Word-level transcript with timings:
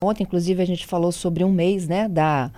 Ontem, 0.00 0.22
inclusive, 0.22 0.62
a 0.62 0.64
gente 0.64 0.86
falou 0.86 1.10
sobre 1.10 1.42
um 1.42 1.50
mês, 1.50 1.88
né, 1.88 2.08
da, 2.08 2.52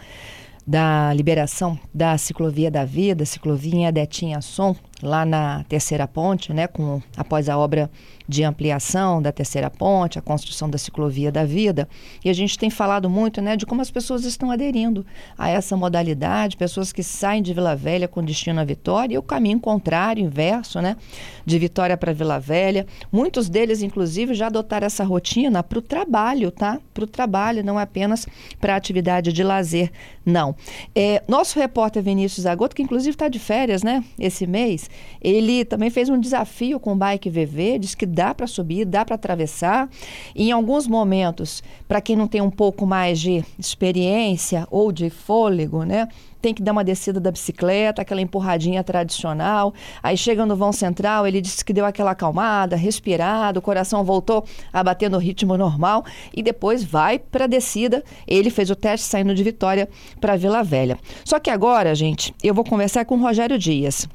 da 0.66 1.10
liberação 1.14 1.78
da 1.92 2.18
ciclovia 2.18 2.70
da 2.70 2.84
vida, 2.84 3.24
ciclovia 3.24 3.88
Adetinha 3.88 4.42
Som, 4.42 4.76
lá 5.02 5.24
na 5.24 5.64
Terceira 5.64 6.06
Ponte, 6.06 6.52
né, 6.52 6.66
com, 6.66 7.00
após 7.16 7.48
a 7.48 7.56
obra 7.56 7.90
de 8.30 8.44
ampliação 8.44 9.20
da 9.20 9.32
Terceira 9.32 9.68
Ponte, 9.68 10.18
a 10.18 10.22
construção 10.22 10.70
da 10.70 10.78
ciclovia 10.78 11.32
da 11.32 11.44
vida. 11.44 11.88
E 12.24 12.30
a 12.30 12.32
gente 12.32 12.56
tem 12.56 12.70
falado 12.70 13.10
muito 13.10 13.42
né, 13.42 13.56
de 13.56 13.66
como 13.66 13.80
as 13.80 13.90
pessoas 13.90 14.24
estão 14.24 14.52
aderindo 14.52 15.04
a 15.36 15.48
essa 15.48 15.76
modalidade, 15.76 16.56
pessoas 16.56 16.92
que 16.92 17.02
saem 17.02 17.42
de 17.42 17.52
Vila 17.52 17.74
Velha 17.74 18.06
com 18.06 18.22
destino 18.22 18.60
à 18.60 18.64
Vitória, 18.64 19.14
e 19.14 19.18
o 19.18 19.22
caminho 19.22 19.58
contrário, 19.58 20.24
inverso, 20.24 20.80
né, 20.80 20.96
de 21.44 21.58
Vitória 21.58 21.96
para 21.96 22.12
Vila 22.12 22.38
Velha. 22.38 22.86
Muitos 23.10 23.48
deles, 23.48 23.82
inclusive, 23.82 24.34
já 24.34 24.46
adotaram 24.46 24.86
essa 24.86 25.02
rotina 25.02 25.62
para 25.62 25.78
o 25.78 25.82
trabalho, 25.82 26.50
tá? 26.50 26.78
Para 26.92 27.04
o 27.04 27.06
trabalho, 27.06 27.64
não 27.64 27.78
apenas 27.78 28.26
para 28.60 28.76
atividade 28.76 29.32
de 29.32 29.42
lazer, 29.42 29.90
não. 30.24 30.54
É, 30.94 31.22
nosso 31.26 31.58
repórter 31.58 32.02
Vinícius 32.02 32.46
Agoto, 32.46 32.76
que 32.76 32.82
inclusive 32.82 33.10
está 33.10 33.28
de 33.28 33.38
férias, 33.38 33.82
né, 33.82 34.04
esse 34.18 34.46
mês, 34.46 34.89
ele 35.20 35.64
também 35.64 35.90
fez 35.90 36.08
um 36.08 36.18
desafio 36.18 36.80
com 36.80 36.92
o 36.92 36.96
Bike 36.96 37.28
VV, 37.28 37.78
diz 37.78 37.94
que 37.94 38.06
dá 38.06 38.34
para 38.34 38.46
subir, 38.46 38.84
dá 38.84 39.04
para 39.04 39.14
atravessar. 39.14 39.88
E 40.34 40.48
em 40.48 40.52
alguns 40.52 40.86
momentos, 40.86 41.62
para 41.86 42.00
quem 42.00 42.16
não 42.16 42.26
tem 42.26 42.40
um 42.40 42.50
pouco 42.50 42.86
mais 42.86 43.20
de 43.20 43.44
experiência 43.58 44.66
ou 44.70 44.90
de 44.90 45.10
fôlego, 45.10 45.84
né? 45.84 46.08
Tem 46.40 46.54
que 46.54 46.62
dar 46.62 46.72
uma 46.72 46.82
descida 46.82 47.20
da 47.20 47.30
bicicleta, 47.30 48.00
aquela 48.00 48.22
empurradinha 48.22 48.82
tradicional. 48.82 49.74
Aí 50.02 50.16
chega 50.16 50.46
no 50.46 50.56
vão 50.56 50.72
central, 50.72 51.26
ele 51.26 51.38
disse 51.38 51.62
que 51.62 51.72
deu 51.72 51.84
aquela 51.84 52.12
acalmada, 52.12 52.76
respirado, 52.76 53.58
o 53.58 53.62
coração 53.62 54.02
voltou 54.02 54.46
a 54.72 54.82
bater 54.82 55.10
no 55.10 55.18
ritmo 55.18 55.58
normal 55.58 56.02
e 56.34 56.42
depois 56.42 56.82
vai 56.82 57.18
para 57.18 57.44
a 57.44 57.46
descida. 57.46 58.02
Ele 58.26 58.48
fez 58.48 58.70
o 58.70 58.74
teste 58.74 59.06
saindo 59.06 59.34
de 59.34 59.42
Vitória 59.42 59.86
para 60.18 60.36
Vila 60.36 60.62
Velha. 60.62 60.98
Só 61.26 61.38
que 61.38 61.50
agora, 61.50 61.94
gente, 61.94 62.34
eu 62.42 62.54
vou 62.54 62.64
conversar 62.64 63.04
com 63.04 63.16
o 63.16 63.20
Rogério 63.20 63.58
Dias. 63.58 64.08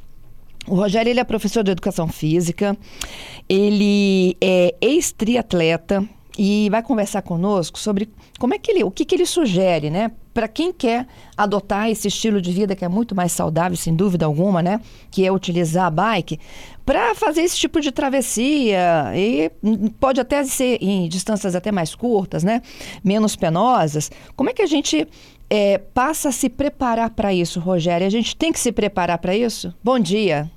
O 0.68 0.76
Rogério 0.76 1.10
ele 1.10 1.20
é 1.20 1.24
professor 1.24 1.64
de 1.64 1.72
educação 1.72 2.08
física, 2.08 2.76
ele 3.48 4.36
é 4.42 4.74
ex-triatleta 4.82 6.08
e 6.38 6.70
vai 6.70 6.82
conversar 6.82 7.22
conosco 7.22 7.80
sobre 7.80 8.10
como 8.40 8.54
é 8.54 8.60
que 8.60 8.72
ele, 8.72 8.84
o 8.84 8.92
que, 8.92 9.06
que 9.06 9.16
ele 9.16 9.26
sugere, 9.26 9.90
né, 9.90 10.12
para 10.34 10.48
quem 10.48 10.74
quer 10.74 11.08
adotar 11.38 11.90
esse 11.90 12.10
estilo 12.10 12.42
de 12.42 12.52
vida 12.52 12.76
que 12.76 12.84
é 12.84 12.90
muito 12.90 13.16
mais 13.16 13.32
saudável, 13.32 13.78
sem 13.78 13.96
dúvida 13.96 14.26
alguma, 14.26 14.62
né, 14.62 14.82
que 15.10 15.26
é 15.26 15.32
utilizar 15.32 15.86
a 15.86 15.90
bike 15.90 16.40
para 16.86 17.16
fazer 17.16 17.42
esse 17.42 17.58
tipo 17.58 17.80
de 17.80 17.92
travessia 17.92 19.14
e 19.16 19.50
pode 20.00 20.20
até 20.20 20.44
ser 20.44 20.78
em 20.82 21.08
distâncias 21.08 21.56
até 21.56 21.72
mais 21.72 21.96
curtas, 21.96 22.44
né, 22.44 22.62
menos 23.04 23.36
penosas. 23.36 24.12
Como 24.36 24.50
é 24.50 24.54
que 24.54 24.62
a 24.62 24.68
gente 24.68 25.08
é, 25.50 25.78
passa 25.78 26.30
a 26.30 26.32
se 26.32 26.50
preparar 26.50 27.12
para 27.12 27.34
isso, 27.34 27.60
Rogério? 27.60 28.06
A 28.06 28.10
gente 28.10 28.36
tem 28.36 28.52
que 28.52 28.60
se 28.60 28.72
preparar 28.72 29.20
para 29.20 29.36
isso? 29.36 29.74
Bom 29.82 29.98
dia. 29.98 30.52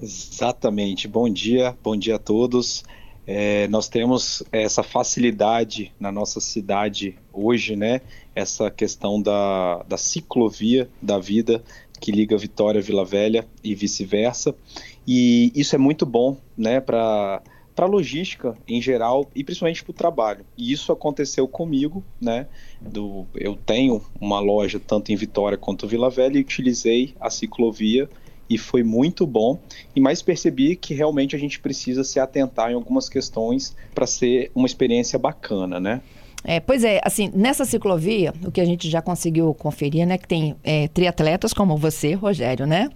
Exatamente. 0.00 1.06
Bom 1.06 1.28
dia, 1.28 1.76
bom 1.82 1.96
dia 1.96 2.16
a 2.16 2.18
todos. 2.18 2.84
É, 3.26 3.66
nós 3.68 3.88
temos 3.88 4.42
essa 4.52 4.82
facilidade 4.82 5.92
na 5.98 6.12
nossa 6.12 6.40
cidade 6.40 7.16
hoje, 7.32 7.74
né? 7.74 8.00
Essa 8.34 8.70
questão 8.70 9.22
da, 9.22 9.82
da 9.84 9.96
ciclovia 9.96 10.90
da 11.00 11.18
vida 11.18 11.62
que 12.00 12.12
liga 12.12 12.36
Vitória 12.36 12.82
Vila 12.82 13.04
Velha 13.04 13.46
e 13.62 13.74
vice-versa. 13.74 14.54
E 15.06 15.50
isso 15.54 15.74
é 15.74 15.78
muito 15.78 16.04
bom, 16.04 16.36
né? 16.56 16.80
Para 16.80 17.42
para 17.74 17.86
logística 17.86 18.56
em 18.68 18.80
geral 18.80 19.28
e 19.34 19.42
principalmente 19.42 19.82
para 19.82 19.90
o 19.90 19.94
trabalho. 19.94 20.46
E 20.56 20.70
isso 20.70 20.92
aconteceu 20.92 21.48
comigo, 21.48 22.04
né? 22.20 22.46
Do, 22.80 23.26
eu 23.34 23.56
tenho 23.56 24.00
uma 24.20 24.38
loja 24.38 24.78
tanto 24.78 25.10
em 25.10 25.16
Vitória 25.16 25.58
quanto 25.58 25.88
Vila 25.88 26.08
Velha 26.08 26.38
e 26.38 26.40
utilizei 26.40 27.16
a 27.20 27.28
ciclovia 27.28 28.08
e 28.48 28.58
foi 28.58 28.82
muito 28.82 29.26
bom. 29.26 29.58
E 29.94 30.00
mais 30.00 30.22
percebi 30.22 30.76
que 30.76 30.94
realmente 30.94 31.34
a 31.34 31.38
gente 31.38 31.60
precisa 31.60 32.04
se 32.04 32.20
atentar 32.20 32.70
em 32.70 32.74
algumas 32.74 33.08
questões 33.08 33.74
para 33.94 34.06
ser 34.06 34.50
uma 34.54 34.66
experiência 34.66 35.18
bacana, 35.18 35.80
né? 35.80 36.00
É, 36.44 36.60
pois 36.60 36.84
é, 36.84 37.00
assim, 37.02 37.30
nessa 37.34 37.64
ciclovia, 37.64 38.34
o 38.44 38.52
que 38.52 38.60
a 38.60 38.64
gente 38.66 38.90
já 38.90 39.00
conseguiu 39.00 39.54
conferir, 39.54 40.06
né, 40.06 40.18
que 40.18 40.28
tem 40.28 40.54
é, 40.62 40.88
triatletas 40.88 41.54
como 41.54 41.74
você, 41.78 42.12
Rogério, 42.12 42.66
né? 42.66 42.90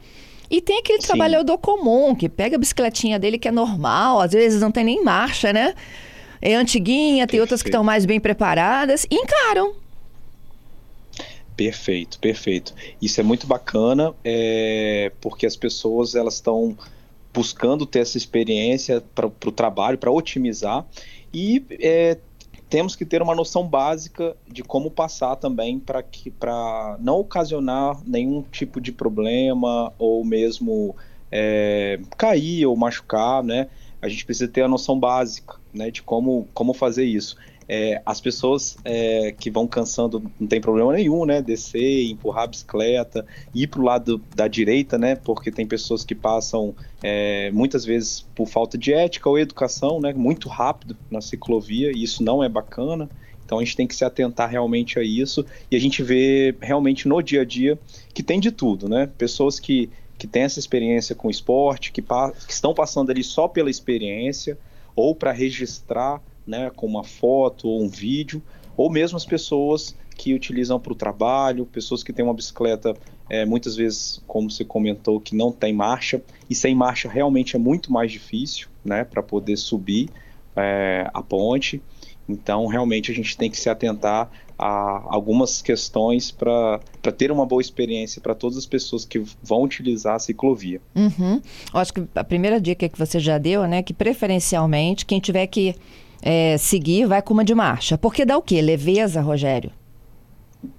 E 0.51 0.61
tem 0.61 0.79
aquele 0.79 1.01
Sim. 1.01 1.09
trabalhador 1.09 1.57
comum 1.57 2.15
que 2.15 2.29
pega 2.29 2.57
a 2.57 2.59
bicicletinha 2.59 3.19
dele 3.19 3.39
que 3.39 3.49
é 3.49 3.51
normal, 3.51 4.21
às 4.21 4.33
vezes 4.33 4.61
não 4.61 4.71
tem 4.71 4.85
nem 4.85 5.03
marcha, 5.03 5.53
né? 5.53 5.75
É 6.41 6.55
antiguinha, 6.55 7.27
tem 7.27 7.41
outras 7.41 7.63
que 7.63 7.69
estão 7.69 7.83
mais 7.83 8.05
bem 8.05 8.21
preparadas 8.21 9.07
e 9.11 9.15
encaram. 9.17 9.75
Perfeito, 11.59 12.21
perfeito. 12.21 12.73
Isso 13.03 13.19
é 13.19 13.25
muito 13.25 13.45
bacana, 13.45 14.15
é, 14.23 15.11
porque 15.21 15.45
as 15.45 15.57
pessoas 15.57 16.15
elas 16.15 16.35
estão 16.35 16.79
buscando 17.35 17.85
ter 17.85 17.99
essa 17.99 18.17
experiência 18.17 19.03
para 19.13 19.27
o 19.27 19.51
trabalho, 19.51 19.99
para 19.99 20.09
otimizar 20.09 20.87
e 21.35 21.65
é, 21.81 22.17
temos 22.71 22.95
que 22.95 23.05
ter 23.05 23.21
uma 23.21 23.35
noção 23.35 23.67
básica 23.67 24.37
de 24.47 24.63
como 24.63 24.89
passar 24.89 25.35
também 25.35 25.81
para 25.81 26.01
que 26.01 26.31
para 26.31 26.97
não 27.01 27.19
ocasionar 27.19 28.01
nenhum 28.07 28.41
tipo 28.41 28.81
de 28.81 28.93
problema 28.93 29.93
ou 29.99 30.25
mesmo 30.25 30.95
é, 31.29 31.99
cair 32.17 32.67
ou 32.67 32.77
machucar, 32.77 33.43
né? 33.43 33.67
A 34.01 34.09
gente 34.09 34.25
precisa 34.25 34.49
ter 34.49 34.63
a 34.63 34.69
noção 34.69 34.97
básica, 34.97 35.57
né, 35.75 35.91
de 35.91 36.05
como 36.05 36.47
como 36.55 36.73
fazer 36.73 37.05
isso 37.05 37.37
é, 37.69 38.01
as 38.07 38.19
pessoas 38.19 38.79
é, 38.83 39.35
que 39.39 39.51
vão 39.51 39.67
cansando 39.67 40.23
não 40.41 40.49
tem 40.49 40.59
problema 40.59 40.95
nenhum, 40.95 41.27
né? 41.27 41.43
Descer, 41.43 42.11
empurrar 42.11 42.45
a 42.45 42.47
bicicleta, 42.47 43.27
ir 43.55 43.67
para 43.67 43.81
o 43.81 43.85
lado 43.85 44.23
da 44.35 44.49
direita, 44.49 44.97
né? 44.97 45.15
Porque 45.17 45.51
tem 45.51 45.67
pessoas 45.67 46.03
que 46.03 46.15
passam 46.15 46.75
é, 47.03 47.51
muitas 47.51 47.85
vezes 47.85 48.27
por 48.35 48.49
falta 48.49 48.79
de 48.79 48.95
ética 48.95 49.29
ou 49.29 49.39
educação, 49.39 50.01
né? 50.01 50.15
Muito 50.15 50.49
rápido 50.49 50.97
na 51.11 51.21
ciclovia 51.21 51.93
e 51.95 52.03
isso 52.03 52.23
não 52.23 52.43
é 52.43 52.49
bacana. 52.49 53.07
Então 53.45 53.59
a 53.59 53.65
gente 53.65 53.77
tem 53.77 53.87
que 53.87 53.95
se 53.95 54.05
atentar 54.05 54.49
realmente 54.49 54.99
a 54.99 55.03
isso 55.03 55.45
e 55.71 55.77
a 55.77 55.81
gente 55.81 56.03
vê 56.03 56.55
realmente 56.61 57.07
no 57.07 57.21
dia 57.23 57.43
a 57.43 57.45
dia 57.45 57.79
que 58.15 58.23
tem 58.23 58.41
de 58.41 58.51
tudo, 58.51 58.89
né? 58.89 59.11
Pessoas 59.19 59.61
que, 59.61 59.91
que 60.17 60.27
têm 60.27 60.45
essa 60.45 60.59
experiência 60.59 61.15
com 61.15 61.29
esporte, 61.29 61.93
que, 61.93 62.01
que 62.01 62.53
estão 62.53 62.73
passando 62.73 63.11
ali 63.11 63.23
só 63.23 63.47
pela 63.47 63.69
experiência 63.69 64.59
ou 64.97 65.15
para 65.15 65.33
registrar 65.33 66.23
né, 66.49 66.71
com 66.75 66.87
uma 66.87 67.05
foto 67.05 67.69
ou 67.69 67.83
um 67.83 67.89
vídeo, 67.89 68.43
ou 68.77 68.91
mesmo 68.91 69.17
as 69.17 69.27
pessoas 69.27 69.95
que 70.17 70.35
utilizam 70.35 70.81
para 70.81 70.93
o 70.93 70.97
trabalho, 70.97 71.67
pessoas 71.67 72.03
que 72.03 72.13
têm 72.13 72.25
uma 72.25 72.35
bicicleta, 72.35 72.97
é, 73.29 73.45
muitas 73.45 73.77
vezes, 73.77 74.23
como 74.27 74.51
você 74.51 74.65
comentou, 74.65 75.21
que 75.21 75.37
não 75.37 75.53
tem 75.53 75.73
marcha, 75.73 76.23
e 76.49 76.55
sem 76.55 76.75
marcha 76.75 77.09
realmente 77.09 77.55
é 77.55 77.59
muito 77.59 77.93
mais 77.93 78.11
difícil 78.11 78.69
né, 78.85 79.05
para 79.05 79.23
poder 79.23 79.57
subir 79.57 80.09
é, 80.57 81.09
a 81.13 81.23
ponte. 81.23 81.83
Então, 82.29 82.67
realmente, 82.67 83.13
a 83.13 83.15
gente 83.15 83.37
tem 83.37 83.51
que 83.51 83.59
se 83.59 83.71
atentar 83.71 84.31
a 84.59 85.05
algumas 85.07 85.63
questões 85.63 86.33
para 86.33 86.81
ter 87.17 87.31
uma 87.31 87.47
boa 87.47 87.63
experiência 87.63 88.21
para 88.21 88.35
todas 88.35 88.59
as 88.59 88.67
pessoas 88.67 89.05
que 89.05 89.23
vão 89.43 89.63
utilizar 89.63 90.17
a 90.17 90.19
ciclovia. 90.19 90.81
Uhum. 90.97 91.41
Acho 91.73 91.95
que 91.95 92.03
a 92.15 92.25
primeira 92.25 92.61
dica 92.61 92.89
que 92.89 92.99
você 92.99 93.21
já 93.21 93.39
deu, 93.39 93.67
né, 93.69 93.83
que 93.83 93.95
preferencialmente 93.95 95.07
quem 95.07 95.21
tiver 95.21 95.47
que 95.47 95.77
é, 96.23 96.57
seguir, 96.59 97.07
vai 97.07 97.23
com 97.23 97.35
uma 97.35 97.45
de 97.45 97.55
marcha. 97.55 97.97
Porque 97.97 98.25
dá 98.25 98.37
o 98.37 98.43
quê? 98.43 98.61
Leveza, 98.61 99.21
Rogério? 99.21 99.71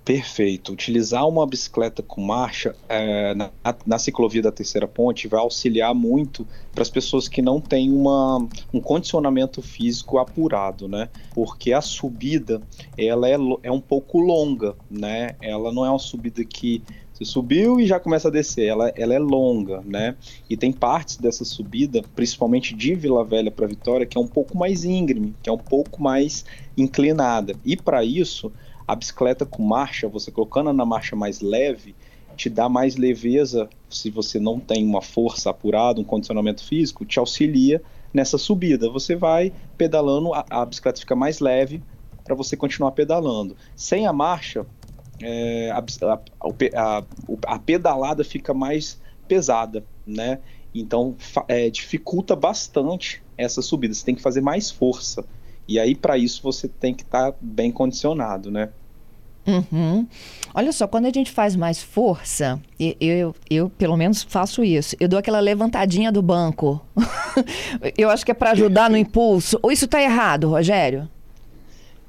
Perfeito. 0.04 0.74
Utilizar 0.74 1.26
uma 1.28 1.48
bicicleta 1.48 2.04
com 2.04 2.22
marcha 2.22 2.76
é, 2.90 3.34
na, 3.34 3.50
na, 3.86 3.98
ciclovia 3.98 4.42
da 4.42 4.52
Terceira 4.52 4.88
Ponte 4.88 5.28
vai 5.28 5.40
auxiliar 5.40 5.96
muito 5.96 6.46
para 6.74 6.82
as 6.82 6.90
pessoas 6.90 7.30
que 7.30 7.42
não 7.42 7.62
têm 7.62 7.92
uma, 7.92 8.46
um 8.74 8.82
condicionamento 8.82 9.62
físico 9.62 10.18
apurado, 10.18 10.88
né? 10.88 11.08
Porque 11.34 11.72
a 11.72 11.80
subida 11.80 12.62
ela 12.98 13.30
é, 13.30 13.38
é 13.64 13.72
um 13.72 13.80
pouco 13.80 14.20
longa, 14.20 14.76
né? 14.92 15.36
Ela 15.42 15.72
não 15.72 15.86
é 15.86 15.90
uma 15.90 16.00
subida 16.00 16.44
que 16.44 16.84
você 17.20 17.26
subiu 17.26 17.82
e 17.82 17.86
já 17.86 18.00
começa 18.00 18.30
a 18.30 18.32
descer. 18.32 18.68
Ela, 18.68 18.90
ela 18.96 19.14
é 19.14 19.20
longa, 19.20 19.82
né? 19.86 20.16
E 20.50 20.56
tem 20.56 20.72
partes 20.72 21.18
dessa 21.18 21.44
subida, 21.44 22.02
principalmente 22.16 22.74
de 22.74 22.96
Vila 22.96 23.26
Velha 23.26 23.52
para 23.52 23.68
Vitória, 23.68 24.06
que 24.06 24.18
é 24.18 24.22
um 24.22 24.28
pouco 24.28 24.58
mais 24.58 24.86
íngreme, 24.86 25.36
que 25.44 25.50
é 25.50 25.54
um 25.54 25.58
pouco 25.58 26.02
mais 26.02 26.46
inclinada. 26.78 27.54
E 27.66 27.76
para 27.76 28.06
isso, 28.06 28.52
a 28.88 28.96
bicicleta 28.96 29.46
com 29.46 29.62
marcha, 29.62 30.08
você 30.08 30.32
colocando 30.32 30.72
na 30.72 30.86
marcha 30.86 31.14
mais 31.14 31.42
leve, 31.42 31.94
te 32.38 32.50
dá 32.50 32.70
mais 32.70 32.96
leveza 32.96 33.70
se 33.90 34.10
você 34.10 34.40
não 34.40 34.58
tem 34.58 34.86
uma 34.86 35.02
força 35.02 35.50
apurada, 35.50 36.00
um 36.00 36.06
condicionamento 36.06 36.64
físico, 36.64 37.04
te 37.04 37.20
auxilia 37.20 37.82
nessa 38.14 38.38
subida. 38.38 38.90
Você 38.90 39.14
vai 39.14 39.52
pedalando, 39.78 40.34
a, 40.34 40.46
a 40.50 40.66
bicicleta 40.66 41.02
fica 41.02 41.18
mais 41.18 41.42
leve 41.42 41.84
para 42.24 42.34
você 42.34 42.56
continuar 42.56 42.92
pedalando. 42.92 43.58
Sem 43.76 44.08
a 44.08 44.14
marcha, 44.14 44.66
é, 45.22 45.72
a, 45.72 45.84
a, 46.76 47.04
a, 47.48 47.60
pedalada 47.60 48.24
fica 48.24 48.54
mais 48.54 49.00
pesada, 49.28 49.84
né? 50.06 50.40
Então 50.74 51.16
é, 51.48 51.70
dificulta 51.70 52.36
bastante 52.36 53.22
essa 53.38 53.62
subida. 53.62 53.94
Você 53.94 54.06
tem 54.06 54.16
que 54.16 54.22
fazer 54.22 54.42
mais 54.42 54.70
força. 54.70 55.26
E 55.68 55.80
aí, 55.80 55.94
para 55.94 56.18
isso, 56.18 56.42
você 56.42 56.68
tem 56.68 56.94
que 56.94 57.04
estar 57.04 57.32
tá 57.32 57.38
bem 57.40 57.72
condicionado, 57.72 58.50
né? 58.50 58.70
Uhum. 59.46 60.08
Olha 60.54 60.72
só, 60.72 60.88
quando 60.88 61.06
a 61.06 61.12
gente 61.12 61.32
faz 61.32 61.56
mais 61.56 61.82
força, 61.82 62.60
eu, 62.80 62.96
eu, 63.00 63.36
eu, 63.50 63.70
pelo 63.70 63.98
menos 63.98 64.24
faço 64.24 64.64
isso. 64.64 64.96
Eu 65.00 65.08
dou 65.08 65.18
aquela 65.18 65.40
levantadinha 65.40 66.12
do 66.12 66.22
banco. 66.22 66.84
eu 67.98 68.10
acho 68.10 68.26
que 68.26 68.32
é 68.32 68.34
para 68.34 68.52
ajudar 68.52 68.90
no 68.90 68.98
impulso. 68.98 69.60
Ou 69.62 69.72
isso 69.72 69.86
está 69.86 70.02
errado, 70.02 70.50
Rogério? 70.50 71.10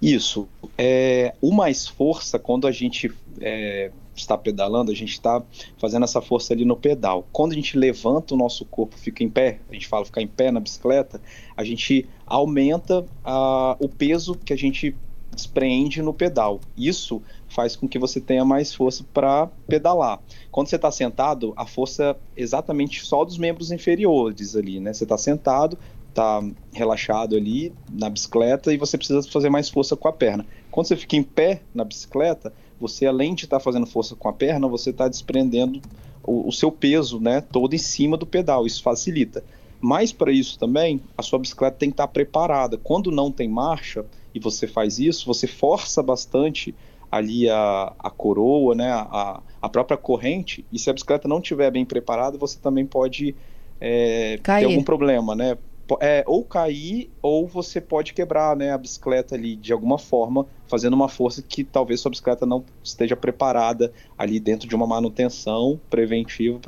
Isso. 0.00 0.48
É, 0.78 1.34
o 1.42 1.52
mais 1.52 1.86
força, 1.86 2.38
quando 2.38 2.66
a 2.66 2.72
gente 2.72 3.12
é, 3.40 3.90
está 4.14 4.36
pedalando, 4.36 4.90
a 4.90 4.94
gente 4.94 5.12
está 5.12 5.42
fazendo 5.78 6.04
essa 6.04 6.20
força 6.20 6.52
ali 6.54 6.64
no 6.64 6.76
pedal. 6.76 7.26
Quando 7.32 7.52
a 7.52 7.54
gente 7.54 7.76
levanta 7.76 8.34
o 8.34 8.36
nosso 8.36 8.64
corpo, 8.64 8.96
fica 8.96 9.22
em 9.22 9.28
pé, 9.28 9.60
a 9.68 9.74
gente 9.74 9.86
fala 9.86 10.04
ficar 10.04 10.22
em 10.22 10.26
pé 10.26 10.50
na 10.50 10.60
bicicleta, 10.60 11.20
a 11.56 11.64
gente 11.64 12.08
aumenta 12.26 13.04
a, 13.24 13.76
o 13.78 13.88
peso 13.88 14.34
que 14.34 14.52
a 14.52 14.56
gente 14.56 14.94
despreende 15.34 16.02
no 16.02 16.12
pedal. 16.12 16.60
Isso 16.76 17.22
faz 17.48 17.76
com 17.76 17.88
que 17.88 17.98
você 17.98 18.20
tenha 18.20 18.44
mais 18.44 18.74
força 18.74 19.04
para 19.12 19.48
pedalar. 19.66 20.20
Quando 20.50 20.68
você 20.68 20.76
está 20.76 20.90
sentado, 20.90 21.52
a 21.56 21.66
força 21.66 22.16
é 22.36 22.42
exatamente 22.42 23.04
só 23.04 23.24
dos 23.24 23.38
membros 23.38 23.70
inferiores 23.70 24.56
ali, 24.56 24.80
né? 24.80 24.92
Você 24.92 25.04
está 25.04 25.16
sentado, 25.16 25.78
está 26.10 26.42
relaxado 26.72 27.36
ali 27.36 27.72
na 27.90 28.10
bicicleta 28.10 28.72
e 28.72 28.76
você 28.76 28.98
precisa 28.98 29.22
fazer 29.22 29.48
mais 29.48 29.68
força 29.68 29.96
com 29.96 30.08
a 30.08 30.12
perna. 30.12 30.46
Quando 30.70 30.86
você 30.86 30.96
fica 30.96 31.16
em 31.16 31.22
pé 31.22 31.62
na 31.74 31.84
bicicleta, 31.84 32.52
você 32.78 33.06
além 33.06 33.34
de 33.34 33.44
estar 33.44 33.58
tá 33.58 33.64
fazendo 33.64 33.86
força 33.86 34.14
com 34.14 34.28
a 34.28 34.32
perna, 34.32 34.68
você 34.68 34.90
está 34.90 35.08
desprendendo 35.08 35.80
o, 36.22 36.48
o, 36.48 36.52
seu 36.52 36.70
peso, 36.70 37.18
né, 37.20 37.40
todo 37.40 37.74
em 37.74 37.78
cima 37.78 38.16
do 38.16 38.26
pedal. 38.26 38.66
Isso 38.66 38.82
facilita. 38.82 39.42
Mas 39.80 40.12
para 40.12 40.30
isso 40.30 40.58
também, 40.58 41.00
a 41.16 41.22
sua 41.22 41.38
bicicleta 41.38 41.76
tem 41.78 41.88
que 41.88 41.94
estar 41.94 42.06
tá 42.06 42.12
preparada. 42.12 42.76
Quando 42.76 43.10
não 43.10 43.32
tem 43.32 43.48
marcha 43.48 44.04
e 44.34 44.38
você 44.38 44.66
faz 44.66 44.98
isso, 44.98 45.26
você 45.26 45.46
força 45.46 46.02
bastante 46.02 46.74
ali 47.10 47.48
a, 47.48 47.92
a 47.98 48.10
coroa, 48.10 48.74
né, 48.74 48.90
a, 48.90 49.40
a 49.60 49.68
própria 49.68 49.96
corrente. 49.96 50.64
E 50.70 50.78
se 50.78 50.90
a 50.90 50.92
bicicleta 50.92 51.26
não 51.26 51.38
estiver 51.38 51.70
bem 51.70 51.84
preparada, 51.84 52.38
você 52.38 52.58
também 52.58 52.86
pode 52.86 53.34
é, 53.80 54.38
ter 54.42 54.64
algum 54.64 54.84
problema, 54.84 55.34
né? 55.34 55.56
É, 56.00 56.22
ou 56.26 56.44
cair 56.44 57.10
ou 57.22 57.46
você 57.46 57.80
pode 57.80 58.12
quebrar 58.12 58.56
né, 58.56 58.72
a 58.72 58.78
bicicleta 58.78 59.34
ali 59.34 59.56
de 59.56 59.72
alguma 59.72 59.98
forma, 59.98 60.46
fazendo 60.68 60.94
uma 60.94 61.08
força 61.08 61.42
que 61.42 61.64
talvez 61.64 62.00
sua 62.00 62.10
bicicleta 62.10 62.44
não 62.46 62.64
esteja 62.82 63.16
preparada 63.16 63.92
ali 64.16 64.38
dentro 64.38 64.68
de 64.68 64.74
uma 64.74 64.86
manutenção 64.86 65.80
preventiva 65.88 66.58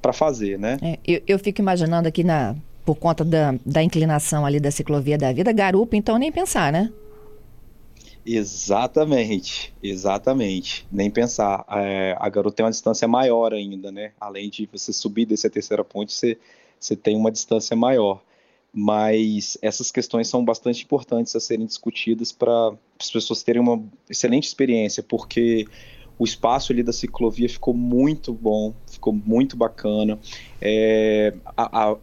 para 0.00 0.12
fazer, 0.12 0.58
né? 0.58 0.78
É, 0.82 0.98
eu, 1.06 1.22
eu 1.26 1.38
fico 1.38 1.60
imaginando 1.60 2.08
aqui 2.08 2.24
na 2.24 2.56
por 2.84 2.96
conta 2.96 3.24
da, 3.24 3.54
da 3.64 3.80
inclinação 3.80 4.44
ali 4.44 4.58
da 4.58 4.70
ciclovia 4.70 5.16
da 5.16 5.32
vida, 5.32 5.52
garupa, 5.52 5.96
então 5.96 6.18
nem 6.18 6.32
pensar, 6.32 6.72
né? 6.72 6.92
Exatamente, 8.24 9.74
exatamente. 9.82 10.86
Nem 10.90 11.10
pensar. 11.10 11.64
É, 11.68 12.16
a 12.18 12.28
garupa 12.28 12.56
tem 12.56 12.64
uma 12.64 12.70
distância 12.70 13.06
maior 13.08 13.52
ainda, 13.52 13.90
né? 13.90 14.12
Além 14.20 14.48
de 14.48 14.68
você 14.70 14.92
subir 14.92 15.26
desse 15.26 15.46
a 15.46 15.50
terceira 15.50 15.84
ponte, 15.84 16.12
você, 16.12 16.38
você 16.78 16.94
tem 16.94 17.16
uma 17.16 17.32
distância 17.32 17.76
maior 17.76 18.20
mas 18.72 19.58
essas 19.60 19.90
questões 19.90 20.28
são 20.28 20.44
bastante 20.44 20.84
importantes 20.84 21.36
a 21.36 21.40
serem 21.40 21.66
discutidas 21.66 22.32
para 22.32 22.72
as 22.98 23.10
pessoas 23.10 23.42
terem 23.42 23.60
uma 23.60 23.82
excelente 24.08 24.46
experiência, 24.46 25.02
porque 25.02 25.66
o 26.18 26.24
espaço 26.24 26.72
ali 26.72 26.82
da 26.82 26.92
ciclovia 26.92 27.48
ficou 27.48 27.74
muito 27.74 28.32
bom, 28.32 28.72
ficou 28.86 29.12
muito 29.12 29.56
bacana. 29.56 30.18
É, 30.60 31.34
a, 31.56 31.96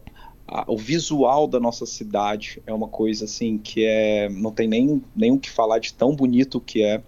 a, 0.46 0.64
o 0.66 0.76
visual 0.76 1.46
da 1.46 1.58
nossa 1.58 1.86
cidade 1.86 2.62
é 2.66 2.72
uma 2.72 2.88
coisa 2.88 3.24
assim 3.24 3.58
que 3.58 3.84
é 3.84 4.28
não 4.28 4.52
tem 4.52 4.68
nem, 4.68 5.02
nem 5.14 5.32
o 5.32 5.38
que 5.38 5.50
falar 5.50 5.78
de 5.78 5.92
tão 5.94 6.14
bonito 6.14 6.60
que 6.60 6.82
é. 6.82 7.02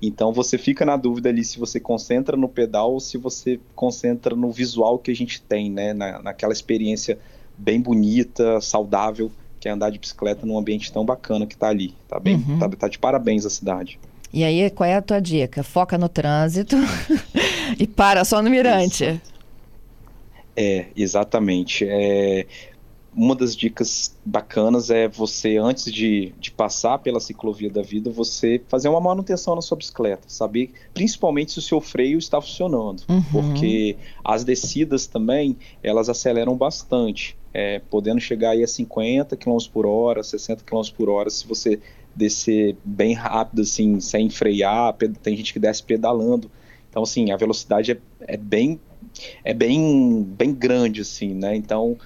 Então 0.00 0.32
você 0.32 0.56
fica 0.56 0.84
na 0.84 0.96
dúvida 0.96 1.28
ali 1.28 1.42
se 1.42 1.58
você 1.58 1.80
concentra 1.80 2.36
no 2.36 2.48
pedal 2.48 2.92
ou 2.92 3.00
se 3.00 3.18
você 3.18 3.58
concentra 3.74 4.36
no 4.36 4.52
visual 4.52 4.98
que 4.98 5.10
a 5.10 5.14
gente 5.14 5.42
tem, 5.42 5.70
né? 5.70 5.92
Na, 5.92 6.22
naquela 6.22 6.52
experiência 6.52 7.18
bem 7.58 7.80
bonita, 7.80 8.60
saudável, 8.60 9.30
que 9.60 9.68
é 9.68 9.72
andar 9.72 9.90
de 9.90 9.98
bicicleta 9.98 10.46
num 10.46 10.56
ambiente 10.56 10.92
tão 10.92 11.04
bacana 11.04 11.46
que 11.46 11.54
está 11.54 11.68
ali. 11.68 11.94
Tá 12.08 12.20
bem, 12.20 12.36
uhum. 12.36 12.58
tá, 12.58 12.68
tá 12.68 12.88
de 12.88 12.98
parabéns 12.98 13.44
a 13.44 13.50
cidade. 13.50 13.98
E 14.32 14.44
aí, 14.44 14.70
qual 14.70 14.88
é 14.88 14.94
a 14.94 15.02
tua 15.02 15.20
dica? 15.20 15.62
Foca 15.62 15.96
no 15.96 16.08
trânsito 16.08 16.76
e 17.78 17.86
para 17.86 18.24
só 18.24 18.42
no 18.42 18.50
mirante. 18.50 19.04
Isso. 19.04 19.20
É, 20.54 20.86
exatamente. 20.96 21.86
É, 21.88 22.44
uma 23.18 23.34
das 23.34 23.56
dicas 23.56 24.16
bacanas 24.24 24.90
é 24.90 25.08
você, 25.08 25.56
antes 25.56 25.92
de, 25.92 26.32
de 26.38 26.52
passar 26.52 26.98
pela 27.00 27.18
ciclovia 27.18 27.68
da 27.68 27.82
vida, 27.82 28.12
você 28.12 28.62
fazer 28.68 28.88
uma 28.88 29.00
manutenção 29.00 29.56
na 29.56 29.60
sua 29.60 29.76
bicicleta, 29.76 30.22
saber 30.28 30.70
principalmente 30.94 31.50
se 31.50 31.58
o 31.58 31.62
seu 31.62 31.80
freio 31.80 32.16
está 32.16 32.40
funcionando, 32.40 33.02
uhum. 33.08 33.20
porque 33.32 33.96
as 34.24 34.44
descidas 34.44 35.08
também, 35.08 35.56
elas 35.82 36.08
aceleram 36.08 36.56
bastante, 36.56 37.36
é, 37.52 37.80
podendo 37.90 38.20
chegar 38.20 38.50
aí 38.50 38.62
a 38.62 38.68
50 38.68 39.36
km 39.36 39.58
por 39.72 39.84
hora, 39.84 40.22
60 40.22 40.62
km 40.62 40.82
por 40.96 41.08
hora, 41.08 41.28
se 41.28 41.44
você 41.44 41.80
descer 42.14 42.76
bem 42.84 43.14
rápido, 43.14 43.62
assim, 43.62 43.98
sem 43.98 44.30
frear, 44.30 44.94
tem 45.20 45.36
gente 45.36 45.52
que 45.52 45.58
desce 45.58 45.82
pedalando, 45.82 46.48
então, 46.88 47.02
assim, 47.02 47.32
a 47.32 47.36
velocidade 47.36 47.90
é, 47.90 47.98
é 48.20 48.36
bem 48.36 48.78
é 49.42 49.52
bem, 49.52 50.22
bem 50.22 50.54
grande, 50.54 51.00
assim, 51.00 51.34
né, 51.34 51.56
então 51.56 51.96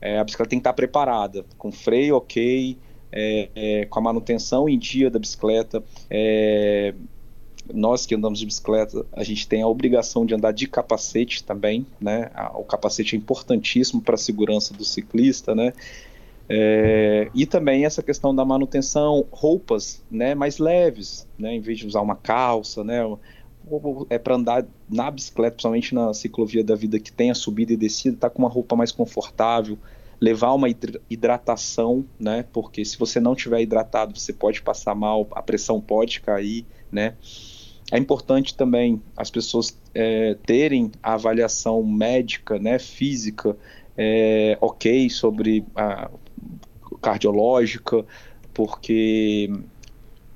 é, 0.00 0.18
a 0.18 0.24
bicicleta 0.24 0.50
tem 0.50 0.58
que 0.58 0.62
estar 0.62 0.72
preparada, 0.72 1.44
com 1.58 1.70
freio 1.70 2.16
ok, 2.16 2.76
é, 3.12 3.48
é, 3.54 3.84
com 3.86 3.98
a 3.98 4.02
manutenção 4.02 4.68
em 4.68 4.78
dia 4.78 5.10
da 5.10 5.18
bicicleta. 5.18 5.82
É, 6.08 6.94
nós 7.72 8.06
que 8.06 8.14
andamos 8.14 8.38
de 8.38 8.46
bicicleta, 8.46 9.04
a 9.12 9.22
gente 9.22 9.46
tem 9.46 9.62
a 9.62 9.66
obrigação 9.66 10.24
de 10.26 10.34
andar 10.34 10.52
de 10.52 10.66
capacete 10.66 11.44
também, 11.44 11.86
né? 12.00 12.30
O 12.54 12.64
capacete 12.64 13.14
é 13.14 13.18
importantíssimo 13.18 14.00
para 14.00 14.14
a 14.14 14.18
segurança 14.18 14.74
do 14.74 14.84
ciclista, 14.84 15.54
né? 15.54 15.72
É, 16.52 17.30
e 17.32 17.46
também 17.46 17.84
essa 17.84 18.02
questão 18.02 18.34
da 18.34 18.44
manutenção, 18.44 19.24
roupas, 19.30 20.02
né, 20.10 20.34
mais 20.34 20.58
leves, 20.58 21.24
né, 21.38 21.54
em 21.54 21.60
vez 21.60 21.78
de 21.78 21.86
usar 21.86 22.00
uma 22.00 22.16
calça, 22.16 22.82
né, 22.82 23.04
é 24.08 24.18
para 24.18 24.34
andar 24.34 24.66
na 24.88 25.10
bicicleta, 25.10 25.52
principalmente 25.52 25.94
na 25.94 26.12
ciclovia 26.14 26.64
da 26.64 26.74
vida 26.74 26.98
que 26.98 27.12
tem 27.12 27.30
a 27.30 27.34
subida 27.34 27.72
e 27.72 27.76
descida, 27.76 28.16
tá 28.16 28.30
com 28.30 28.40
uma 28.40 28.48
roupa 28.48 28.74
mais 28.74 28.90
confortável, 28.90 29.78
levar 30.20 30.52
uma 30.52 30.68
hidratação, 31.08 32.04
né? 32.18 32.44
Porque 32.52 32.84
se 32.84 32.98
você 32.98 33.20
não 33.20 33.34
tiver 33.34 33.62
hidratado, 33.62 34.18
você 34.18 34.32
pode 34.32 34.60
passar 34.60 34.94
mal, 34.94 35.26
a 35.32 35.42
pressão 35.42 35.80
pode 35.80 36.20
cair, 36.20 36.66
né? 36.90 37.14
É 37.90 37.98
importante 37.98 38.54
também 38.54 39.02
as 39.16 39.30
pessoas 39.30 39.76
é, 39.94 40.36
terem 40.46 40.92
a 41.02 41.14
avaliação 41.14 41.82
médica, 41.82 42.58
né, 42.58 42.78
física, 42.78 43.56
é, 43.96 44.56
ok 44.60 45.10
sobre 45.10 45.64
a 45.74 46.08
cardiológica, 47.00 48.04
porque 48.54 49.50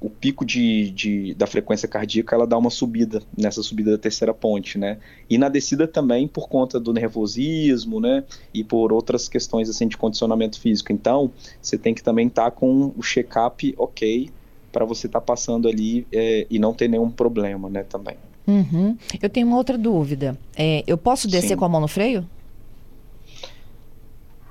o 0.01 0.11
pico 0.11 0.45
de, 0.45 0.91
de, 0.91 1.35
da 1.35 1.47
frequência 1.47 1.89
cardíaca 1.89 2.37
ela 2.37 2.47
dá 2.47 2.59
uma 2.59 2.71
subida 2.71 3.23
nessa 3.37 3.63
subida 3.63 3.93
da 3.93 3.99
terceira 3.99 4.35
ponte, 4.35 4.77
né? 4.77 4.99
E 5.31 5.39
na 5.39 5.49
descida 5.49 5.89
também 5.89 6.29
por 6.29 6.49
conta 6.49 6.79
do 6.79 6.93
nervosismo, 6.93 8.01
né? 8.01 8.23
E 8.53 8.63
por 8.63 8.93
outras 8.93 9.29
questões 9.29 9.69
assim 9.69 9.89
de 9.89 9.97
condicionamento 9.97 10.61
físico. 10.61 10.93
Então 10.93 11.31
você 11.61 11.79
tem 11.79 11.95
que 11.95 12.03
também 12.03 12.27
estar 12.27 12.45
tá 12.45 12.51
com 12.51 12.93
o 12.97 13.03
check-up 13.03 13.75
ok 13.79 14.31
para 14.71 14.85
você 14.85 15.07
estar 15.07 15.21
tá 15.21 15.25
passando 15.25 15.69
ali 15.69 16.07
é, 16.13 16.47
e 16.51 16.59
não 16.59 16.75
ter 16.75 16.89
nenhum 16.89 17.11
problema, 17.11 17.71
né? 17.71 17.83
Também. 17.85 18.17
Uhum. 18.47 18.97
Eu 19.23 19.31
tenho 19.31 19.47
uma 19.47 19.57
outra 19.57 19.79
dúvida. 19.79 20.39
É, 20.57 20.85
eu 20.87 20.99
posso 20.99 21.27
descer 21.27 21.51
sim. 21.51 21.57
com 21.57 21.65
a 21.65 21.69
mão 21.69 21.81
no 21.81 21.89
freio? 21.89 22.29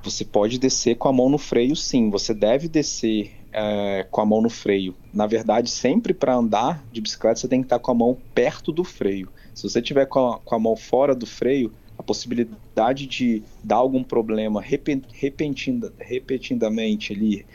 Você 0.03 0.25
pode 0.25 0.57
descer 0.57 0.95
com 0.95 1.07
a 1.07 1.13
mão 1.13 1.29
no 1.29 1.37
freio, 1.37 1.75
sim. 1.75 2.09
Você 2.09 2.33
deve 2.33 2.67
descer 2.67 3.31
é, 3.53 4.05
com 4.09 4.19
a 4.19 4.25
mão 4.25 4.41
no 4.41 4.49
freio. 4.49 4.95
Na 5.13 5.27
verdade, 5.27 5.69
sempre 5.69 6.13
para 6.13 6.35
andar 6.35 6.83
de 6.91 6.99
bicicleta 6.99 7.39
você 7.39 7.47
tem 7.47 7.61
que 7.61 7.67
estar 7.67 7.79
com 7.79 7.91
a 7.91 7.95
mão 7.95 8.17
perto 8.33 8.71
do 8.71 8.83
freio. 8.83 9.29
Se 9.53 9.63
você 9.69 9.81
tiver 9.81 10.07
com 10.07 10.33
a, 10.33 10.39
com 10.39 10.55
a 10.55 10.59
mão 10.59 10.75
fora 10.75 11.13
do 11.13 11.25
freio, 11.25 11.71
a 11.97 12.01
possibilidade 12.01 13.05
de 13.05 13.43
dar 13.63 13.75
algum 13.75 14.03
problema 14.03 14.61
repentina, 14.61 15.93
repentinamente 15.99 17.13
ali, 17.13 17.45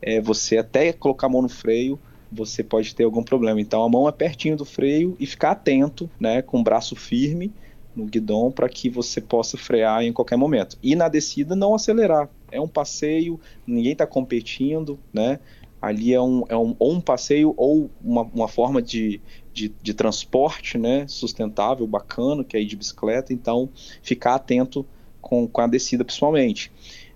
é, 0.00 0.20
você 0.20 0.58
até 0.58 0.92
colocar 0.92 1.26
a 1.26 1.30
mão 1.30 1.42
no 1.42 1.48
freio, 1.48 1.98
você 2.30 2.62
pode 2.62 2.94
ter 2.94 3.04
algum 3.04 3.22
problema. 3.22 3.60
Então 3.60 3.82
a 3.82 3.88
mão 3.88 4.08
é 4.08 4.12
pertinho 4.12 4.56
do 4.56 4.64
freio 4.64 5.16
e 5.18 5.26
ficar 5.26 5.50
atento, 5.50 6.08
né, 6.20 6.42
com 6.42 6.60
o 6.60 6.62
braço 6.62 6.94
firme 6.94 7.52
no 7.96 8.06
guidão 8.06 8.52
para 8.52 8.68
que 8.68 8.88
você 8.88 9.20
possa 9.20 9.56
frear 9.56 10.04
em 10.04 10.12
qualquer 10.12 10.36
momento. 10.36 10.78
E 10.80 10.94
na 10.94 11.08
descida 11.08 11.56
não 11.56 11.74
acelerar. 11.74 12.28
É 12.50 12.60
um 12.60 12.68
passeio, 12.68 13.40
ninguém 13.66 13.92
está 13.92 14.06
competindo, 14.06 14.98
né? 15.12 15.38
Ali 15.80 16.12
é 16.12 16.20
um, 16.20 16.44
é 16.48 16.56
um, 16.56 16.74
ou 16.78 16.92
um 16.92 17.00
passeio 17.00 17.54
ou 17.56 17.88
uma, 18.02 18.22
uma 18.22 18.48
forma 18.48 18.82
de, 18.82 19.20
de, 19.52 19.72
de, 19.80 19.94
transporte 19.94 20.76
né, 20.76 21.06
sustentável, 21.06 21.86
bacana, 21.86 22.42
que 22.42 22.56
é 22.56 22.60
ir 22.60 22.64
de 22.64 22.74
bicicleta. 22.74 23.32
Então, 23.32 23.68
ficar 24.02 24.34
atento 24.34 24.84
com, 25.20 25.46
com 25.46 25.60
a 25.60 25.68
descida, 25.68 26.04
principalmente. 26.04 26.72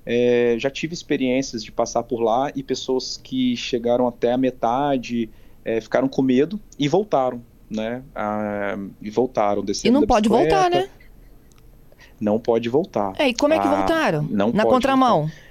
é, 0.07 0.57
já 0.59 0.71
tive 0.71 0.95
experiências 0.95 1.63
de 1.65 1.73
passar 1.73 2.03
por 2.03 2.21
lá 2.21 2.53
e 2.55 2.63
pessoas 2.63 3.17
que 3.17 3.57
chegaram 3.57 4.07
até 4.07 4.33
a 4.33 4.39
metade 4.39 5.29
é, 5.65 5.81
ficaram 5.81 6.09
com 6.09 6.23
medo 6.23 6.61
e 6.79 6.89
voltaram, 6.89 7.43
né? 7.71 8.03
Ah, 8.15 8.77
e 9.01 9.11
voltaram 9.11 9.65
descendo 9.65 9.97
E 9.97 10.01
não 10.01 10.07
pode 10.07 10.29
voltar, 10.29 10.71
né? 10.71 10.89
Não 12.23 12.39
pode 12.39 12.69
voltar. 12.69 13.15
É, 13.19 13.29
e 13.29 13.35
como 13.35 13.53
é 13.53 13.59
que 13.59 13.67
ah, 13.67 13.75
voltaram? 13.79 14.23
Não 14.31 14.53
Na 14.53 14.65
contramão? 14.65 15.23
Voltar. 15.23 15.43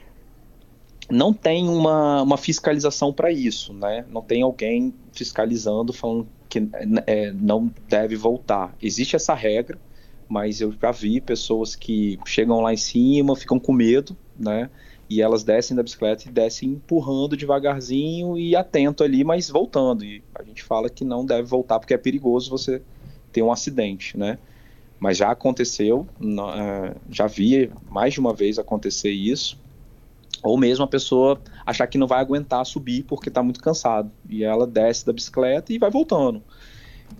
Não 1.10 1.34
tem 1.34 1.68
uma, 1.68 2.22
uma 2.22 2.38
fiscalização 2.38 3.12
para 3.12 3.30
isso, 3.30 3.74
né? 3.74 4.06
Não 4.10 4.22
tem 4.22 4.42
alguém 4.42 4.94
fiscalizando 5.12 5.92
falando 5.92 6.25
que 6.48 6.66
é, 7.06 7.34
não 7.34 7.70
deve 7.90 8.16
voltar. 8.16 8.74
Existe 8.82 9.18
essa 9.18 9.34
regra, 9.34 9.78
mas 10.30 10.62
eu 10.62 10.72
já 10.72 10.92
vi 10.92 11.20
pessoas 11.20 11.75
que 11.75 12.18
chegam 12.25 12.62
lá 12.62 12.74
em 12.74 12.78
cima, 12.78 13.36
ficam 13.36 13.60
com 13.60 13.74
medo, 13.74 14.16
né? 14.40 14.70
E 15.10 15.22
elas 15.22 15.44
descem 15.44 15.75
da 15.75 15.84
bicicleta 15.84 16.30
e 16.30 16.32
descem 16.32 16.70
empurrando 16.70 17.36
devagarzinho 17.36 18.38
e 18.38 18.56
atento 18.56 19.04
ali, 19.04 19.25
mas 19.25 19.50
voltando. 19.50 20.06
E 20.06 20.24
a 20.34 20.42
gente 20.42 20.63
fala 20.63 20.90
que 20.90 21.04
não 21.04 21.25
deve 21.25 21.44
voltar 21.44 21.80
porque 21.80 21.94
é 21.94 21.98
perigoso 21.98 22.50
você 22.50 22.82
ter 23.34 23.42
um 23.42 23.51
acidente, 23.51 24.18
né? 24.18 24.38
Mas 25.01 25.17
já 25.17 25.31
aconteceu, 25.31 26.08
é, 26.55 26.96
já 27.10 27.25
vi 27.25 27.72
mais 27.89 28.13
de 28.13 28.20
uma 28.20 28.36
vez 28.36 28.60
acontecer 28.60 29.10
isso. 29.10 29.60
Ou 30.43 30.55
mesmo 30.60 30.86
a 30.86 30.88
pessoa 30.88 31.41
achar 31.65 31.88
que 31.88 31.98
não 31.98 32.05
vai 32.05 32.20
aguentar 32.20 32.63
subir 32.67 33.03
porque 33.05 33.29
está 33.29 33.41
muito 33.41 33.60
cansado. 33.60 34.12
E 34.29 34.43
ela 34.43 34.67
desce 34.67 35.03
da 35.03 35.12
bicicleta 35.12 35.74
e 35.74 35.79
vai 35.79 35.89
voltando. 35.89 36.43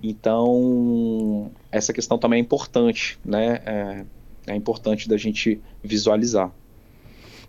Então, 0.04 1.52
essa 1.72 1.92
questão 1.92 2.20
também 2.20 2.38
é 2.38 2.42
importante, 2.42 3.18
né? 3.26 3.60
É, 3.66 4.06
é 4.46 4.56
importante 4.56 5.10
da 5.10 5.18
gente 5.18 5.60
visualizar. 5.84 6.52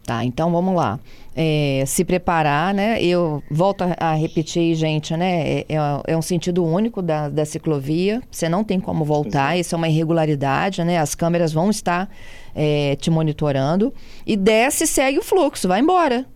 Tá, 0.04 0.25
então 0.25 0.50
vamos 0.50 0.75
lá. 0.75 0.99
É, 1.35 1.85
se 1.87 2.04
preparar, 2.04 2.75
né? 2.75 3.02
Eu 3.02 3.42
volto 3.49 3.85
a, 3.99 4.14
repetir, 4.14 4.75
gente, 4.75 5.16
né? 5.16 5.49
É, 5.49 5.66
é, 5.68 5.76
é, 6.09 6.16
um 6.16 6.23
sentido 6.23 6.64
único 6.64 7.00
da, 7.00 7.28
da 7.28 7.44
ciclovia. 7.44 8.21
Você 8.30 8.49
não 8.49 8.64
tem 8.64 8.80
como 8.80 9.04
voltar, 9.04 9.56
isso 9.56 9.75
é 9.75 9.78
uma 9.78 9.88
irregularidade, 9.88 10.82
né? 10.82 10.99
As 10.99 11.14
câmeras 11.14 11.52
vão 11.52 11.71
estar 11.71 12.11
é, 12.54 12.97
te 12.97 13.11
monitorando. 13.11 13.94
E 14.26 14.37
desce 14.37 14.85
e 14.85 14.87
segue 14.88 15.18
o 15.18 15.23
fluxo, 15.23 15.68
vai 15.68 15.80
embora. 15.80 16.26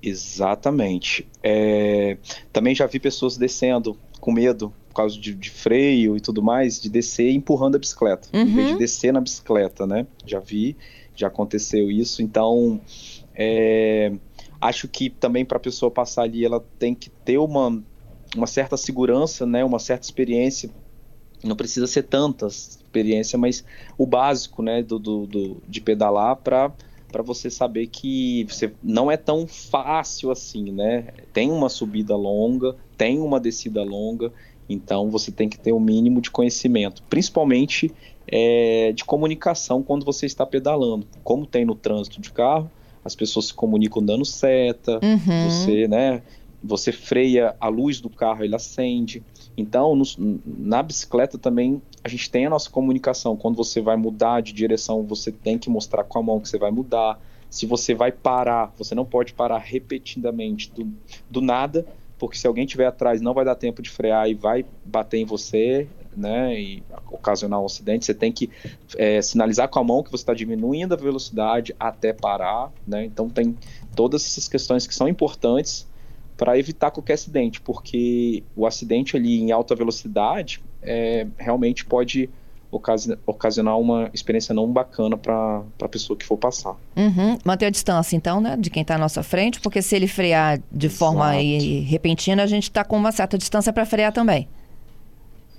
Exatamente. 0.00 1.26
É, 1.42 2.16
também 2.52 2.74
já 2.74 2.86
vi 2.86 3.00
pessoas 3.00 3.36
descendo 3.36 3.98
com 4.20 4.32
medo 4.32 4.72
por 4.88 4.94
causa 4.94 5.18
de, 5.18 5.34
de, 5.34 5.50
freio 5.50 6.16
e 6.16 6.20
tudo 6.20 6.42
mais, 6.42 6.80
de 6.80 6.88
descer 6.88 7.30
empurrando 7.30 7.76
a 7.76 7.78
bicicleta, 7.78 8.28
uhum. 8.32 8.42
em 8.42 8.54
vez 8.54 8.66
de 8.66 8.72
uhum. 8.72 8.78
descer 8.78 9.12
na 9.12 9.20
bicicleta, 9.20 9.86
né? 9.86 10.06
Já 10.26 10.40
vi, 10.40 10.76
já 11.20 11.28
aconteceu 11.28 11.90
isso. 11.90 12.22
Então, 12.22 12.80
é, 13.34 14.12
acho 14.60 14.88
que 14.88 15.08
também 15.08 15.44
para 15.44 15.56
a 15.56 15.60
pessoa 15.60 15.90
passar 15.90 16.22
ali, 16.22 16.44
ela 16.44 16.64
tem 16.78 16.94
que 16.94 17.10
ter 17.10 17.38
uma, 17.38 17.82
uma 18.36 18.46
certa 18.46 18.76
segurança, 18.76 19.46
né? 19.46 19.64
Uma 19.64 19.78
certa 19.78 20.04
experiência. 20.04 20.70
Não 21.42 21.56
precisa 21.56 21.86
ser 21.86 22.02
tanta 22.02 22.46
experiência, 22.46 23.38
mas 23.38 23.64
o 23.96 24.06
básico, 24.06 24.62
né? 24.62 24.82
Do, 24.82 24.98
do, 24.98 25.26
do 25.26 25.62
de 25.66 25.80
pedalar 25.80 26.36
para 26.36 26.72
para 27.10 27.22
você 27.22 27.50
saber 27.50 27.88
que 27.88 28.46
você 28.48 28.72
não 28.80 29.10
é 29.10 29.16
tão 29.16 29.44
fácil 29.46 30.30
assim, 30.30 30.70
né? 30.70 31.08
Tem 31.32 31.50
uma 31.50 31.68
subida 31.68 32.14
longa, 32.14 32.76
tem 32.96 33.18
uma 33.18 33.40
descida 33.40 33.82
longa, 33.82 34.32
então 34.72 35.10
você 35.10 35.32
tem 35.32 35.48
que 35.48 35.58
ter 35.58 35.72
o 35.72 35.76
um 35.76 35.80
mínimo 35.80 36.20
de 36.20 36.30
conhecimento, 36.30 37.02
principalmente 37.10 37.92
é, 38.26 38.92
de 38.92 39.04
comunicação 39.04 39.82
quando 39.82 40.04
você 40.04 40.24
está 40.24 40.46
pedalando. 40.46 41.06
Como 41.24 41.44
tem 41.44 41.64
no 41.64 41.74
trânsito 41.74 42.20
de 42.20 42.30
carro, 42.30 42.70
as 43.04 43.14
pessoas 43.14 43.46
se 43.46 43.54
comunicam 43.54 44.02
dando 44.02 44.24
seta, 44.24 45.00
uhum. 45.02 45.48
você, 45.48 45.88
né? 45.88 46.22
Você 46.62 46.92
freia 46.92 47.56
a 47.58 47.68
luz 47.68 48.00
do 48.00 48.10
carro, 48.10 48.44
ele 48.44 48.54
acende. 48.54 49.22
Então, 49.56 49.96
no, 49.96 50.04
na 50.46 50.82
bicicleta 50.82 51.38
também 51.38 51.82
a 52.04 52.08
gente 52.08 52.30
tem 52.30 52.46
a 52.46 52.50
nossa 52.50 52.70
comunicação. 52.70 53.36
Quando 53.36 53.56
você 53.56 53.80
vai 53.80 53.96
mudar 53.96 54.40
de 54.42 54.52
direção, 54.52 55.02
você 55.02 55.32
tem 55.32 55.58
que 55.58 55.68
mostrar 55.68 56.04
com 56.04 56.18
a 56.18 56.22
mão 56.22 56.38
que 56.38 56.48
você 56.48 56.58
vai 56.58 56.70
mudar. 56.70 57.18
Se 57.48 57.66
você 57.66 57.94
vai 57.94 58.12
parar, 58.12 58.72
você 58.76 58.94
não 58.94 59.04
pode 59.04 59.32
parar 59.32 59.58
repetidamente 59.58 60.70
do, 60.70 60.92
do 61.28 61.40
nada, 61.40 61.84
porque 62.20 62.36
se 62.36 62.46
alguém 62.46 62.66
estiver 62.66 62.86
atrás 62.86 63.22
não 63.22 63.32
vai 63.32 63.46
dar 63.46 63.54
tempo 63.54 63.80
de 63.80 63.88
frear 63.88 64.28
e 64.28 64.34
vai 64.34 64.64
bater 64.84 65.16
em 65.16 65.24
você, 65.24 65.88
né, 66.14 66.60
e 66.60 66.82
ocasionar 67.10 67.60
um 67.60 67.64
acidente, 67.64 68.04
você 68.04 68.12
tem 68.12 68.30
que 68.30 68.50
é, 68.98 69.22
sinalizar 69.22 69.68
com 69.68 69.78
a 69.78 69.84
mão 69.84 70.02
que 70.02 70.10
você 70.10 70.22
está 70.22 70.34
diminuindo 70.34 70.92
a 70.92 70.96
velocidade 70.98 71.74
até 71.80 72.12
parar, 72.12 72.70
né, 72.86 73.06
então 73.06 73.30
tem 73.30 73.56
todas 73.96 74.22
essas 74.26 74.46
questões 74.46 74.86
que 74.86 74.94
são 74.94 75.08
importantes 75.08 75.88
para 76.36 76.58
evitar 76.58 76.90
qualquer 76.90 77.14
acidente, 77.14 77.58
porque 77.58 78.44
o 78.54 78.66
acidente 78.66 79.16
ali 79.16 79.40
em 79.40 79.50
alta 79.50 79.74
velocidade 79.74 80.60
é, 80.82 81.26
realmente 81.38 81.86
pode 81.86 82.28
ocasionar 82.70 83.78
uma 83.78 84.10
experiência 84.12 84.54
não 84.54 84.70
bacana 84.70 85.16
para 85.16 85.62
a 85.82 85.88
pessoa 85.88 86.16
que 86.16 86.24
for 86.24 86.36
passar. 86.36 86.76
Uhum. 86.96 87.36
Manter 87.44 87.66
a 87.66 87.70
distância, 87.70 88.16
então, 88.16 88.40
né, 88.40 88.56
de 88.56 88.70
quem 88.70 88.82
está 88.82 88.94
à 88.94 88.98
nossa 88.98 89.22
frente, 89.22 89.60
porque 89.60 89.82
se 89.82 89.96
ele 89.96 90.06
frear 90.06 90.60
de 90.70 90.86
Exato. 90.86 90.98
forma 90.98 91.32
repentina, 91.32 92.42
a 92.42 92.46
gente 92.46 92.64
está 92.64 92.84
com 92.84 92.96
uma 92.96 93.12
certa 93.12 93.36
distância 93.36 93.72
para 93.72 93.84
frear 93.84 94.12
também. 94.12 94.48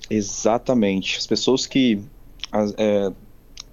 Exatamente. 0.09 1.17
As 1.17 1.27
pessoas 1.27 1.65
que 1.65 2.01
é, 2.77 3.11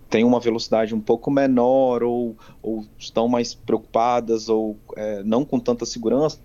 têm 0.08 0.24
uma 0.24 0.40
velocidade 0.40 0.94
um 0.94 1.00
pouco 1.00 1.30
menor 1.30 2.02
ou, 2.02 2.36
ou 2.62 2.84
estão 2.98 3.28
mais 3.28 3.54
preocupadas 3.54 4.48
ou 4.48 4.76
é, 4.96 5.22
não 5.22 5.44
com 5.44 5.60
tanta 5.60 5.84
segurança, 5.84 6.38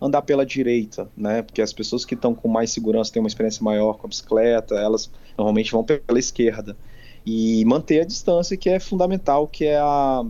andar 0.00 0.22
pela 0.22 0.44
direita, 0.44 1.08
né? 1.16 1.42
Porque 1.42 1.62
as 1.62 1.72
pessoas 1.72 2.04
que 2.04 2.14
estão 2.14 2.34
com 2.34 2.48
mais 2.48 2.70
segurança, 2.70 3.12
têm 3.12 3.20
uma 3.22 3.28
experiência 3.28 3.62
maior 3.62 3.94
com 3.94 4.06
a 4.06 4.08
bicicleta, 4.08 4.74
elas 4.74 5.10
normalmente 5.38 5.70
vão 5.70 5.84
pela 5.84 6.18
esquerda. 6.18 6.76
E 7.24 7.64
manter 7.64 8.00
a 8.00 8.04
distância, 8.04 8.56
que 8.56 8.68
é 8.68 8.78
fundamental, 8.78 9.46
que 9.46 9.64
é 9.64 9.78
a, 9.78 10.24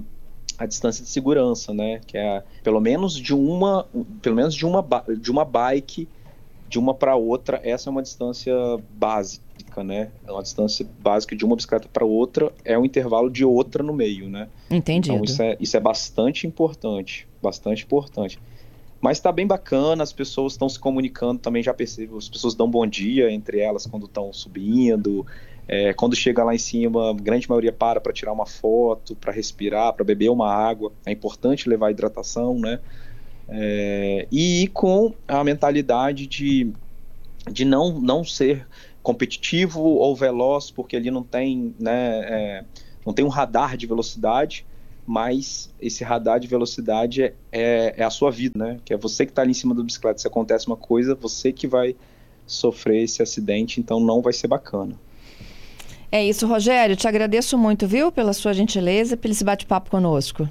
a 0.58 0.66
distância 0.66 1.02
de 1.02 1.10
segurança, 1.10 1.72
né? 1.72 2.00
Que 2.06 2.18
é 2.18 2.42
pelo 2.62 2.80
menos 2.80 3.14
de 3.14 3.34
uma, 3.34 3.86
pelo 4.20 4.36
menos 4.36 4.54
de 4.54 4.66
uma, 4.66 4.84
de 5.18 5.30
uma 5.30 5.44
bike 5.44 6.06
de 6.74 6.78
uma 6.80 6.92
para 6.92 7.14
outra, 7.14 7.60
essa 7.62 7.88
é 7.88 7.90
uma 7.92 8.02
distância 8.02 8.52
básica, 8.90 9.84
né? 9.84 10.10
É 10.26 10.32
uma 10.32 10.42
distância 10.42 10.84
básica 10.98 11.36
de 11.36 11.44
uma 11.44 11.54
bicicleta 11.54 11.88
para 11.92 12.04
outra 12.04 12.52
é 12.64 12.76
um 12.76 12.84
intervalo 12.84 13.30
de 13.30 13.44
outra 13.44 13.80
no 13.80 13.92
meio, 13.92 14.28
né? 14.28 14.48
Entendi. 14.68 15.12
Então 15.12 15.22
isso 15.22 15.40
é, 15.40 15.56
isso 15.60 15.76
é 15.76 15.80
bastante 15.80 16.48
importante, 16.48 17.28
bastante 17.40 17.84
importante. 17.84 18.40
Mas 19.00 19.18
está 19.18 19.30
bem 19.30 19.46
bacana, 19.46 20.02
as 20.02 20.12
pessoas 20.12 20.54
estão 20.54 20.68
se 20.68 20.80
comunicando 20.80 21.38
também, 21.38 21.62
já 21.62 21.72
percebo, 21.72 22.18
as 22.18 22.28
pessoas 22.28 22.56
dão 22.56 22.68
bom 22.68 22.84
dia 22.84 23.30
entre 23.30 23.60
elas 23.60 23.86
quando 23.86 24.06
estão 24.06 24.32
subindo, 24.32 25.24
é, 25.68 25.94
quando 25.94 26.16
chega 26.16 26.42
lá 26.42 26.56
em 26.56 26.58
cima, 26.58 27.10
a 27.10 27.14
grande 27.14 27.48
maioria 27.48 27.72
para 27.72 28.00
para 28.00 28.12
tirar 28.12 28.32
uma 28.32 28.46
foto, 28.46 29.14
para 29.14 29.30
respirar, 29.30 29.92
para 29.92 30.04
beber 30.04 30.28
uma 30.28 30.52
água. 30.52 30.90
É 31.06 31.12
importante 31.12 31.68
levar 31.68 31.92
hidratação, 31.92 32.58
né? 32.58 32.80
É, 33.48 34.26
e 34.32 34.68
com 34.72 35.12
a 35.28 35.44
mentalidade 35.44 36.26
de, 36.26 36.72
de 37.50 37.64
não, 37.64 38.00
não 38.00 38.24
ser 38.24 38.66
competitivo 39.02 39.80
ou 39.80 40.16
veloz, 40.16 40.70
porque 40.70 40.96
ali 40.96 41.10
não 41.10 41.22
tem, 41.22 41.74
né, 41.78 42.20
é, 42.24 42.64
não 43.04 43.12
tem 43.12 43.24
um 43.24 43.28
radar 43.28 43.76
de 43.76 43.86
velocidade, 43.86 44.64
mas 45.06 45.70
esse 45.80 46.02
radar 46.02 46.40
de 46.40 46.48
velocidade 46.48 47.22
é, 47.22 47.34
é, 47.52 47.94
é 47.98 48.04
a 48.04 48.10
sua 48.10 48.30
vida, 48.30 48.58
né? 48.58 48.78
Que 48.84 48.94
é 48.94 48.96
você 48.96 49.26
que 49.26 49.32
está 49.32 49.42
ali 49.42 49.50
em 49.50 49.54
cima 49.54 49.74
da 49.74 49.82
bicicleta. 49.82 50.18
Se 50.18 50.26
acontece 50.26 50.66
uma 50.66 50.78
coisa, 50.78 51.14
você 51.14 51.52
que 51.52 51.66
vai 51.66 51.94
sofrer 52.46 53.02
esse 53.02 53.22
acidente, 53.22 53.80
então 53.80 54.00
não 54.00 54.22
vai 54.22 54.32
ser 54.32 54.48
bacana. 54.48 54.94
É 56.10 56.24
isso, 56.24 56.46
Rogério. 56.46 56.96
Te 56.96 57.06
agradeço 57.06 57.58
muito, 57.58 57.86
viu, 57.86 58.10
pela 58.10 58.32
sua 58.32 58.54
gentileza 58.54 59.16
pelo 59.16 59.32
esse 59.32 59.44
bate-papo 59.44 59.90
conosco. 59.90 60.48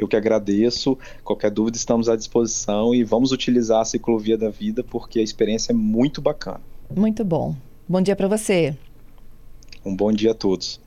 Eu 0.00 0.08
que 0.08 0.16
agradeço. 0.16 0.96
Qualquer 1.22 1.50
dúvida, 1.50 1.76
estamos 1.76 2.08
à 2.08 2.16
disposição 2.16 2.94
e 2.94 3.04
vamos 3.04 3.32
utilizar 3.32 3.82
a 3.82 3.84
ciclovia 3.84 4.38
da 4.38 4.48
vida 4.48 4.82
porque 4.82 5.20
a 5.20 5.22
experiência 5.22 5.72
é 5.72 5.74
muito 5.74 6.22
bacana. 6.22 6.62
Muito 6.96 7.22
bom. 7.22 7.54
Bom 7.86 8.00
dia 8.00 8.16
para 8.16 8.26
você. 8.26 8.74
Um 9.84 9.94
bom 9.94 10.10
dia 10.10 10.30
a 10.30 10.34
todos. 10.34 10.80